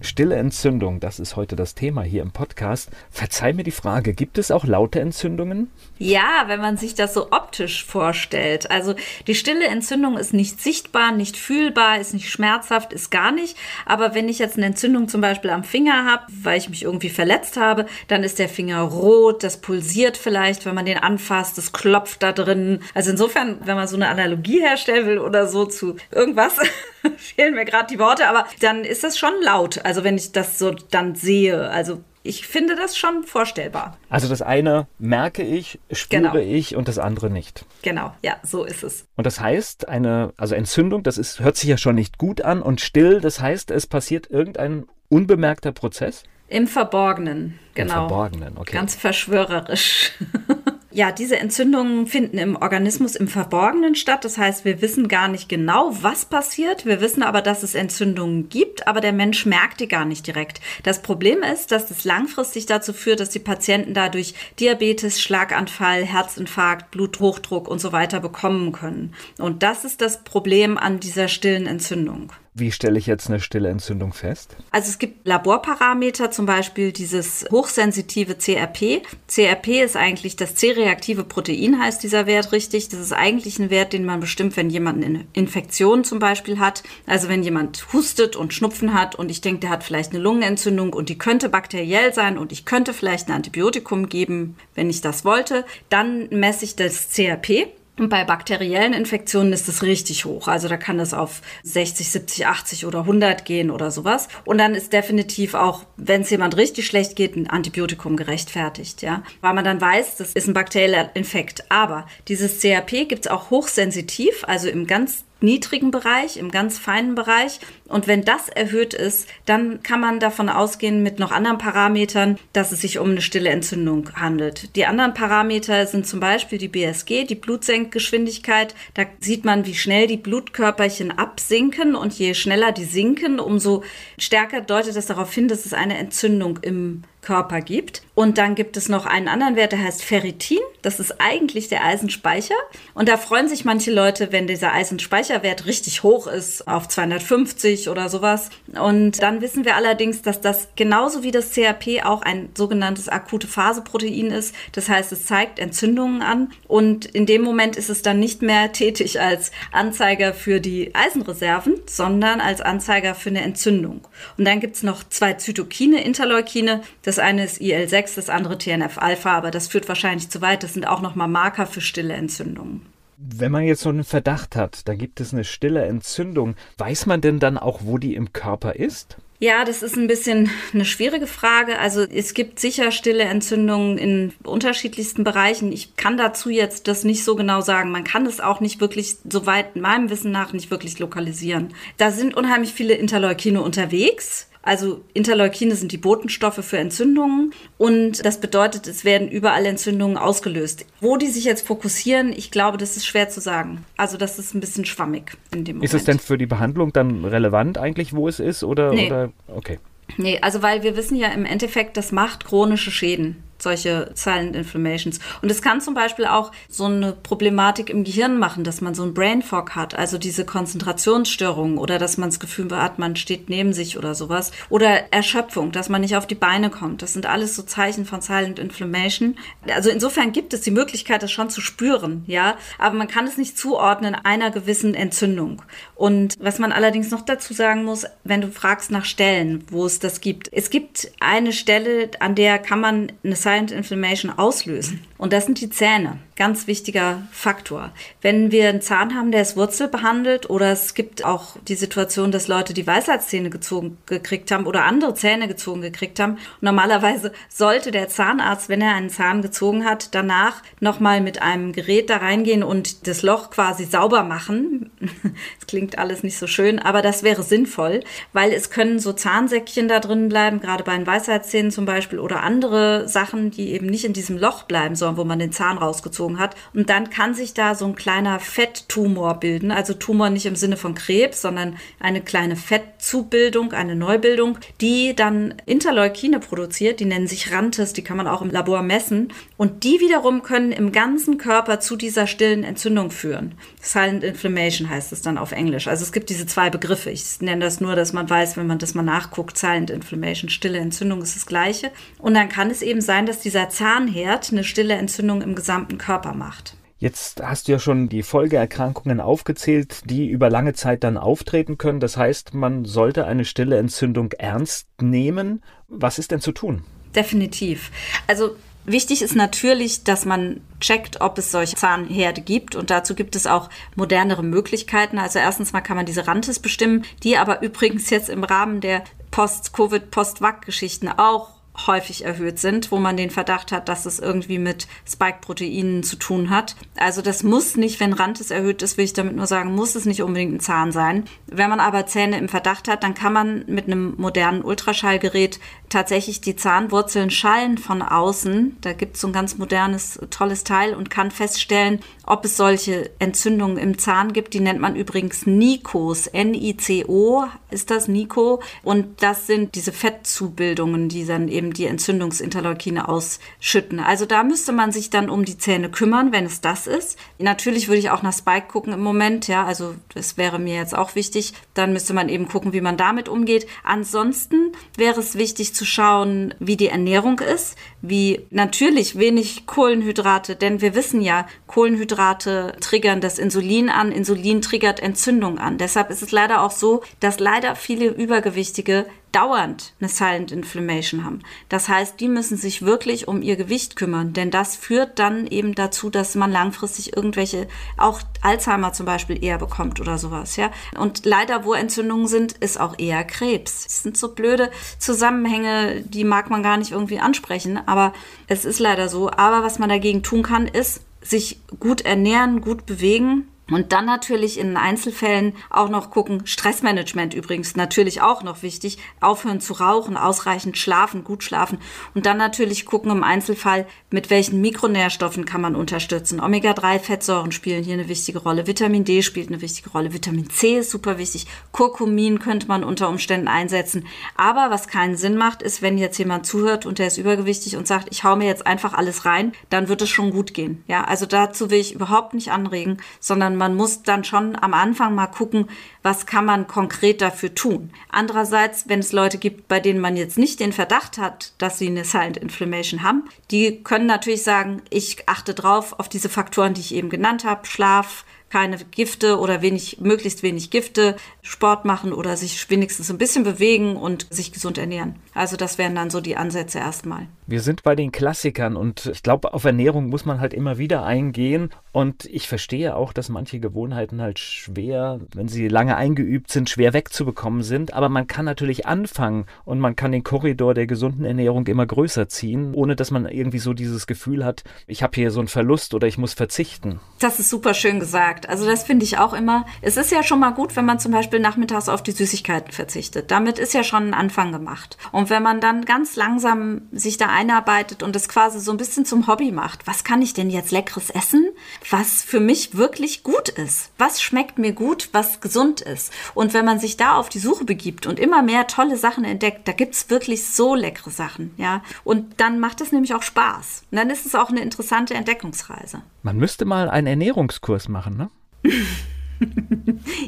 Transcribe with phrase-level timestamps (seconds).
[0.00, 2.88] Stille Entzündung, das ist heute das Thema hier im Podcast.
[3.10, 5.72] Verzeih mir die Frage, gibt es auch laute Entzündungen?
[5.98, 8.70] Ja, wenn man sich das so optisch vorstellt.
[8.70, 8.94] Also
[9.26, 13.56] die stille Entzündung ist nicht sichtbar, nicht fühlbar, ist nicht schmerzhaft, ist gar nicht.
[13.86, 17.10] Aber wenn ich jetzt eine Entzündung zum Beispiel am Finger habe, weil ich mich irgendwie
[17.10, 21.72] verletzt habe, dann ist der Finger rot, das pulsiert vielleicht, wenn man den anfasst, das
[21.72, 22.80] klopft da drin.
[22.94, 26.54] Also insofern, wenn man so eine Analogie herstellen will oder so zu irgendwas,
[27.16, 29.84] fehlen mir gerade die Worte, aber dann ist das schon laut.
[29.84, 33.96] Also wenn ich das so dann sehe, also ich finde das schon vorstellbar.
[34.10, 36.36] Also das eine merke ich, spüre genau.
[36.36, 37.64] ich und das andere nicht.
[37.82, 39.06] Genau, ja, so ist es.
[39.16, 42.60] Und das heißt, eine, also Entzündung, das ist, hört sich ja schon nicht gut an
[42.60, 46.24] und still, das heißt, es passiert irgendein unbemerkter Prozess?
[46.48, 47.92] Im Verborgenen, genau.
[47.92, 48.72] Im Verborgenen, okay.
[48.72, 50.12] Ganz verschwörerisch.
[50.98, 54.24] Ja, diese Entzündungen finden im Organismus im Verborgenen statt.
[54.24, 56.86] Das heißt, wir wissen gar nicht genau, was passiert.
[56.86, 60.60] Wir wissen aber, dass es Entzündungen gibt, aber der Mensch merkt die gar nicht direkt.
[60.82, 66.90] Das Problem ist, dass das langfristig dazu führt, dass die Patienten dadurch Diabetes, Schlaganfall, Herzinfarkt,
[66.90, 69.14] Bluthochdruck und so weiter bekommen können.
[69.38, 72.32] Und das ist das Problem an dieser stillen Entzündung.
[72.58, 74.56] Wie stelle ich jetzt eine stille Entzündung fest?
[74.72, 79.02] Also es gibt Laborparameter, zum Beispiel dieses hochsensitive CRP.
[79.28, 82.88] CRP ist eigentlich das C-reaktive Protein, heißt dieser Wert richtig.
[82.88, 86.82] Das ist eigentlich ein Wert, den man bestimmt, wenn jemand eine Infektion zum Beispiel hat.
[87.06, 90.92] Also wenn jemand hustet und Schnupfen hat und ich denke, der hat vielleicht eine Lungenentzündung
[90.92, 95.24] und die könnte bakteriell sein und ich könnte vielleicht ein Antibiotikum geben, wenn ich das
[95.24, 97.68] wollte, dann messe ich das CRP.
[97.98, 100.48] Und bei bakteriellen Infektionen ist es richtig hoch.
[100.48, 104.28] Also da kann es auf 60, 70, 80 oder 100 gehen oder sowas.
[104.44, 109.22] Und dann ist definitiv auch, wenn es jemand richtig schlecht geht, ein Antibiotikum gerechtfertigt, ja.
[109.40, 111.70] Weil man dann weiß, das ist ein bakterieller Infekt.
[111.70, 117.14] Aber dieses CRP gibt es auch hochsensitiv, also im ganz niedrigen Bereich, im ganz feinen
[117.14, 117.60] Bereich.
[117.86, 122.72] Und wenn das erhöht ist, dann kann man davon ausgehen mit noch anderen Parametern, dass
[122.72, 124.74] es sich um eine stille Entzündung handelt.
[124.76, 128.74] Die anderen Parameter sind zum Beispiel die BSG, die Blutsenkgeschwindigkeit.
[128.94, 133.84] Da sieht man, wie schnell die Blutkörperchen absinken und je schneller die sinken, umso
[134.18, 138.00] stärker deutet das darauf hin, dass es eine Entzündung im Körper gibt.
[138.14, 140.58] Und dann gibt es noch einen anderen Wert, der heißt Ferritin.
[140.80, 142.54] Das ist eigentlich der Eisenspeicher.
[142.94, 148.08] Und da freuen sich manche Leute, wenn dieser Eisenspeicherwert richtig hoch ist, auf 250 oder
[148.08, 148.48] sowas.
[148.80, 153.46] Und dann wissen wir allerdings, dass das genauso wie das CRP auch ein sogenanntes akute
[153.46, 154.54] Phaseprotein ist.
[154.72, 156.50] Das heißt, es zeigt Entzündungen an.
[156.66, 161.74] Und in dem Moment ist es dann nicht mehr tätig als Anzeiger für die Eisenreserven,
[161.84, 164.08] sondern als Anzeiger für eine Entzündung.
[164.38, 166.80] Und dann gibt es noch zwei Zytokine, Interleukine.
[167.02, 170.62] Das eine ist IL-6, das andere TNF-Alpha, aber das führt wahrscheinlich zu weit.
[170.62, 172.86] Das sind auch nochmal Marker für stille Entzündungen.
[173.16, 177.20] Wenn man jetzt so einen Verdacht hat, da gibt es eine stille Entzündung, weiß man
[177.20, 179.16] denn dann auch, wo die im Körper ist?
[179.40, 181.78] Ja, das ist ein bisschen eine schwierige Frage.
[181.78, 185.70] Also es gibt sicher stille Entzündungen in unterschiedlichsten Bereichen.
[185.70, 187.92] Ich kann dazu jetzt das nicht so genau sagen.
[187.92, 191.72] Man kann es auch nicht wirklich, soweit meinem Wissen nach, nicht wirklich lokalisieren.
[191.98, 194.47] Da sind unheimlich viele Interleukine unterwegs.
[194.68, 200.84] Also Interleukine sind die Botenstoffe für Entzündungen und das bedeutet, es werden überall Entzündungen ausgelöst.
[201.00, 203.86] Wo die sich jetzt fokussieren, ich glaube, das ist schwer zu sagen.
[203.96, 205.84] Also das ist ein bisschen schwammig in dem Moment.
[205.90, 209.06] Ist es denn für die Behandlung dann relevant eigentlich, wo es ist oder, nee.
[209.06, 209.78] oder okay.
[210.18, 215.18] Nee, also weil wir wissen ja im Endeffekt, das macht chronische Schäden solche Silent Inflammations.
[215.42, 219.02] Und es kann zum Beispiel auch so eine Problematik im Gehirn machen, dass man so
[219.02, 223.48] ein Brain Fog hat, also diese Konzentrationsstörungen oder dass man das Gefühl hat, man steht
[223.48, 224.52] neben sich oder sowas.
[224.68, 227.02] Oder Erschöpfung, dass man nicht auf die Beine kommt.
[227.02, 229.36] Das sind alles so Zeichen von Silent Inflammation.
[229.68, 232.56] Also insofern gibt es die Möglichkeit, das schon zu spüren, ja.
[232.78, 235.62] Aber man kann es nicht zuordnen einer gewissen Entzündung.
[235.94, 239.98] Und was man allerdings noch dazu sagen muss, wenn du fragst nach Stellen, wo es
[239.98, 240.48] das gibt.
[240.52, 245.00] Es gibt eine Stelle, an der kann man eine Silent Inflammation auslösen.
[245.16, 246.18] Und das sind die Zähne.
[246.38, 247.90] Ganz wichtiger Faktor.
[248.22, 252.46] Wenn wir einen Zahn haben, der ist wurzelbehandelt oder es gibt auch die Situation, dass
[252.46, 256.38] Leute die Weisheitszähne gezogen gekriegt haben oder andere Zähne gezogen gekriegt haben.
[256.60, 262.08] normalerweise sollte der Zahnarzt, wenn er einen Zahn gezogen hat, danach nochmal mit einem Gerät
[262.08, 264.92] da reingehen und das Loch quasi sauber machen.
[265.58, 268.02] Das klingt alles nicht so schön, aber das wäre sinnvoll,
[268.32, 272.42] weil es können so Zahnsäckchen da drin bleiben, gerade bei den Weisheitszähnen zum Beispiel oder
[272.42, 276.27] andere Sachen, die eben nicht in diesem Loch bleiben, sondern wo man den Zahn rausgezogen
[276.28, 276.56] eingezogen hat.
[276.74, 279.70] Und dann kann sich da so ein kleiner Fetttumor bilden.
[279.70, 285.54] Also Tumor nicht im Sinne von Krebs, sondern eine kleine Fettzubildung, eine Neubildung, die dann
[285.66, 287.00] Interleukine produziert.
[287.00, 289.32] Die nennen sich Rantes, die kann man auch im Labor messen.
[289.56, 293.54] Und die wiederum können im ganzen Körper zu dieser stillen Entzündung führen.
[293.80, 295.88] Silent Inflammation heißt es dann auf Englisch.
[295.88, 297.10] Also es gibt diese zwei Begriffe.
[297.10, 300.78] Ich nenne das nur, dass man weiß, wenn man das mal nachguckt, Silent Inflammation, stille
[300.78, 301.90] Entzündung ist das gleiche.
[302.18, 306.17] Und dann kann es eben sein, dass dieser Zahnherd eine stille Entzündung im gesamten Körper
[306.34, 306.76] macht.
[307.00, 312.00] Jetzt hast du ja schon die Folgeerkrankungen aufgezählt, die über lange Zeit dann auftreten können.
[312.00, 315.62] Das heißt, man sollte eine stille Entzündung ernst nehmen.
[315.86, 316.82] Was ist denn zu tun?
[317.14, 317.92] Definitiv.
[318.26, 318.56] Also
[318.88, 322.74] Wichtig ist natürlich, dass man checkt, ob es solche Zahnherde gibt.
[322.74, 325.18] Und dazu gibt es auch modernere Möglichkeiten.
[325.18, 329.04] Also erstens mal kann man diese Rantes bestimmen, die aber übrigens jetzt im Rahmen der
[329.30, 334.88] Post-Covid, Post-Wack-Geschichten auch häufig erhöht sind, wo man den Verdacht hat, dass es irgendwie mit
[335.06, 336.76] Spike-Proteinen zu tun hat.
[336.96, 340.04] Also das muss nicht, wenn Rantes erhöht ist, will ich damit nur sagen, muss es
[340.04, 341.24] nicht unbedingt ein Zahn sein.
[341.46, 346.40] Wenn man aber Zähne im Verdacht hat, dann kann man mit einem modernen Ultraschallgerät tatsächlich
[346.40, 348.76] die Zahnwurzeln schallen von außen.
[348.80, 353.10] Da gibt es so ein ganz modernes, tolles Teil und kann feststellen, ob es solche
[353.18, 354.54] Entzündungen im Zahn gibt.
[354.54, 356.26] Die nennt man übrigens Nikos.
[356.26, 358.60] N-I-C-O ist das Nico.
[358.82, 364.00] Und das sind diese Fettzubildungen, die dann eben die Entzündungsinterleukine ausschütten.
[364.00, 367.18] Also da müsste man sich dann um die Zähne kümmern, wenn es das ist.
[367.38, 369.48] Natürlich würde ich auch nach Spike gucken im Moment.
[369.48, 371.54] Ja, also das wäre mir jetzt auch wichtig.
[371.74, 373.66] Dann müsste man eben gucken, wie man damit umgeht.
[373.84, 380.80] Ansonsten wäre es wichtig zu schauen, wie die Ernährung ist, wie natürlich wenig Kohlenhydrate, denn
[380.80, 385.78] wir wissen ja, Kohlenhydrate triggern das Insulin an, Insulin triggert Entzündung an.
[385.78, 391.40] Deshalb ist es leider auch so, dass leider viele Übergewichtige dauernd eine Silent Inflammation haben.
[391.68, 395.74] Das heißt, die müssen sich wirklich um ihr Gewicht kümmern, denn das führt dann eben
[395.74, 400.70] dazu, dass man langfristig irgendwelche, auch Alzheimer zum Beispiel eher bekommt oder sowas, ja.
[400.98, 403.84] Und leider, wo Entzündungen sind, ist auch eher Krebs.
[403.84, 408.12] Das sind so blöde Zusammenhänge, die mag man gar nicht irgendwie ansprechen, aber
[408.46, 409.30] es ist leider so.
[409.30, 414.58] Aber was man dagegen tun kann, ist, sich gut ernähren, gut bewegen, und dann natürlich
[414.58, 420.78] in Einzelfällen auch noch gucken, Stressmanagement übrigens natürlich auch noch wichtig, aufhören zu rauchen, ausreichend
[420.78, 421.78] schlafen, gut schlafen
[422.14, 426.40] und dann natürlich gucken im Einzelfall, mit welchen Mikronährstoffen kann man unterstützen.
[426.40, 430.90] Omega-3-Fettsäuren spielen hier eine wichtige Rolle, Vitamin D spielt eine wichtige Rolle, Vitamin C ist
[430.90, 434.06] super wichtig, Kurkumin könnte man unter Umständen einsetzen.
[434.36, 437.86] Aber was keinen Sinn macht, ist, wenn jetzt jemand zuhört und der ist übergewichtig und
[437.86, 440.82] sagt, ich hau mir jetzt einfach alles rein, dann wird es schon gut gehen.
[440.86, 445.14] Ja, also dazu will ich überhaupt nicht anregen, sondern man muss dann schon am Anfang
[445.14, 445.68] mal gucken,
[446.02, 447.90] was kann man konkret dafür tun.
[448.08, 451.88] Andererseits, wenn es Leute gibt, bei denen man jetzt nicht den Verdacht hat, dass sie
[451.88, 456.80] eine Silent Inflammation haben, die können natürlich sagen, ich achte drauf auf diese Faktoren, die
[456.80, 462.36] ich eben genannt habe, Schlaf, keine Gifte oder wenig, möglichst wenig Gifte, Sport machen oder
[462.36, 465.16] sich wenigstens ein bisschen bewegen und sich gesund ernähren.
[465.34, 467.26] Also das wären dann so die Ansätze erstmal.
[467.46, 471.04] Wir sind bei den Klassikern und ich glaube, auf Ernährung muss man halt immer wieder
[471.04, 471.70] eingehen.
[471.92, 476.92] Und ich verstehe auch, dass manche Gewohnheiten halt schwer, wenn sie lange eingeübt sind, schwer
[476.92, 477.94] wegzubekommen sind.
[477.94, 482.28] Aber man kann natürlich anfangen und man kann den Korridor der gesunden Ernährung immer größer
[482.28, 485.94] ziehen, ohne dass man irgendwie so dieses Gefühl hat, ich habe hier so einen Verlust
[485.94, 487.00] oder ich muss verzichten.
[487.18, 488.37] Das ist super schön gesagt.
[488.46, 489.64] Also das finde ich auch immer.
[489.80, 493.30] Es ist ja schon mal gut, wenn man zum Beispiel nachmittags auf die Süßigkeiten verzichtet.
[493.30, 494.98] Damit ist ja schon ein Anfang gemacht.
[495.12, 499.04] Und wenn man dann ganz langsam sich da einarbeitet und es quasi so ein bisschen
[499.04, 499.86] zum Hobby macht.
[499.86, 501.48] Was kann ich denn jetzt leckeres essen,
[501.90, 503.90] was für mich wirklich gut ist?
[503.96, 506.12] Was schmeckt mir gut, was gesund ist?
[506.34, 509.66] Und wenn man sich da auf die Suche begibt und immer mehr tolle Sachen entdeckt,
[509.66, 511.82] da gibt es wirklich so leckere Sachen, ja.
[512.04, 513.84] Und dann macht es nämlich auch Spaß.
[513.90, 516.02] Und dann ist es auch eine interessante Entdeckungsreise.
[516.22, 518.27] Man müsste mal einen Ernährungskurs machen, ne?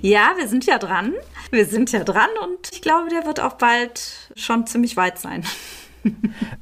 [0.02, 1.14] Ja, wir sind ja dran.
[1.50, 5.44] Wir sind ja dran und ich glaube, der wird auch bald schon ziemlich weit sein.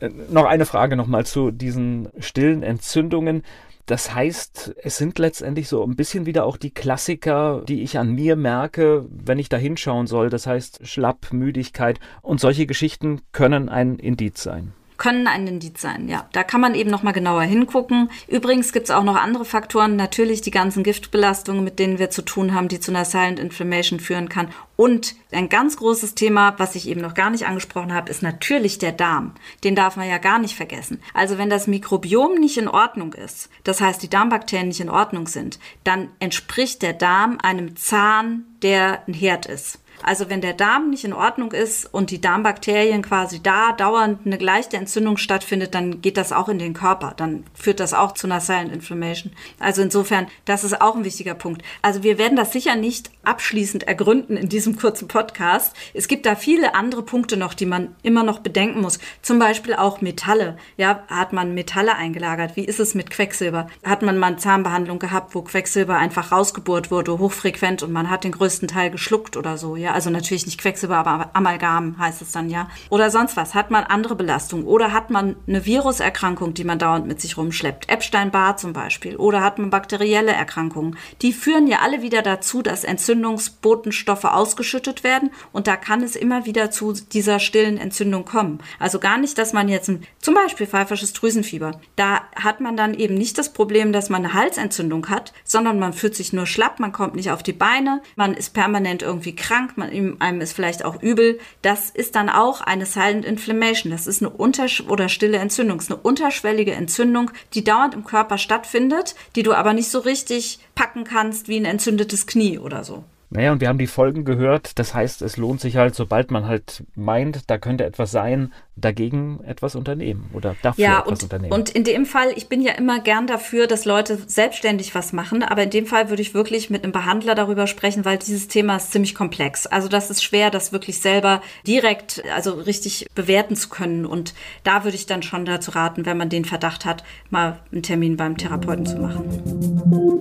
[0.01, 3.45] Äh, noch eine Frage nochmal zu diesen stillen Entzündungen.
[3.87, 8.13] Das heißt, es sind letztendlich so ein bisschen wieder auch die Klassiker, die ich an
[8.13, 10.29] mir merke, wenn ich da hinschauen soll.
[10.29, 16.09] Das heißt, Schlapp, Müdigkeit und solche Geschichten können ein Indiz sein können ein Indiz sein,
[16.09, 16.29] ja.
[16.33, 18.11] Da kann man eben noch mal genauer hingucken.
[18.27, 22.23] Übrigens gibt es auch noch andere Faktoren, natürlich die ganzen Giftbelastungen, mit denen wir zu
[22.23, 24.49] tun haben, die zu einer Silent Inflammation führen kann.
[24.75, 28.79] Und ein ganz großes Thema, was ich eben noch gar nicht angesprochen habe, ist natürlich
[28.79, 29.35] der Darm.
[29.63, 31.01] Den darf man ja gar nicht vergessen.
[31.15, 35.29] Also wenn das Mikrobiom nicht in Ordnung ist, das heißt die Darmbakterien nicht in Ordnung
[35.29, 39.79] sind, dann entspricht der Darm einem Zahn, der ein Herd ist.
[40.03, 44.37] Also wenn der Darm nicht in Ordnung ist und die Darmbakterien quasi da dauernd eine
[44.37, 47.15] leichte Entzündung stattfindet, dann geht das auch in den Körper.
[47.17, 49.33] Dann führt das auch zu einer Silent Inflammation.
[49.59, 51.63] Also insofern, das ist auch ein wichtiger Punkt.
[51.83, 55.75] Also wir werden das sicher nicht abschließend ergründen in diesem kurzen Podcast.
[55.95, 58.99] Es gibt da viele andere Punkte noch, die man immer noch bedenken muss.
[59.23, 60.57] Zum Beispiel auch Metalle.
[60.77, 62.57] Ja, hat man Metalle eingelagert?
[62.57, 63.69] Wie ist es mit Quecksilber?
[63.85, 68.25] Hat man mal eine Zahnbehandlung gehabt, wo Quecksilber einfach rausgebohrt wurde, hochfrequent und man hat
[68.25, 69.77] den größten Teil geschluckt oder so?
[69.77, 72.69] Ja, also natürlich nicht Quecksilber, aber Amalgam heißt es dann ja.
[72.91, 73.55] Oder sonst was.
[73.55, 74.67] Hat man andere Belastungen?
[74.67, 77.89] Oder hat man eine Viruserkrankung, die man dauernd mit sich rumschleppt?
[77.89, 79.17] Epstein-Barr zum Beispiel.
[79.17, 80.97] Oder hat man bakterielle Erkrankungen?
[81.23, 86.47] Die führen ja alle wieder dazu, dass Entzündungsbotenstoffe ausgeschüttet werden und da kann es immer
[86.47, 88.59] wieder zu dieser stillen Entzündung kommen.
[88.79, 92.95] Also gar nicht, dass man jetzt ein, zum Beispiel pfeifersches Drüsenfieber, da hat man dann
[92.95, 96.81] eben nicht das Problem, dass man eine Halsentzündung hat, sondern man fühlt sich nur schlapp,
[96.81, 100.85] man kommt nicht auf die Beine, man ist permanent irgendwie krank, man, einem ist vielleicht
[100.85, 101.39] auch übel.
[101.63, 103.91] Das ist dann auch eine Silent Inflammation.
[103.91, 105.79] Das ist eine untersch oder stille Entzündung.
[105.79, 110.01] Das ist eine unterschwellige Entzündung, die dauernd im Körper stattfindet, die du aber nicht so
[110.01, 113.05] richtig packen kannst wie ein entzündetes Knie oder so.
[113.31, 114.79] Naja, und wir haben die Folgen gehört.
[114.79, 119.41] Das heißt, es lohnt sich halt, sobald man halt meint, da könnte etwas sein, dagegen
[119.45, 121.53] etwas unternehmen oder dafür ja, etwas und, unternehmen.
[121.53, 125.43] Und in dem Fall, ich bin ja immer gern dafür, dass Leute selbstständig was machen,
[125.43, 128.77] aber in dem Fall würde ich wirklich mit einem Behandler darüber sprechen, weil dieses Thema
[128.77, 129.67] ist ziemlich komplex.
[129.67, 134.07] Also das ist schwer, das wirklich selber direkt, also richtig bewerten zu können.
[134.07, 134.33] Und
[134.65, 138.17] da würde ich dann schon dazu raten, wenn man den Verdacht hat, mal einen Termin
[138.17, 139.27] beim Therapeuten zu machen.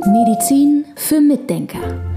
[0.06, 2.17] Medizin für Mitdenker.